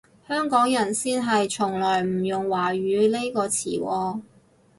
[0.27, 4.19] 香港人先係從來唔用華語呢個詞喎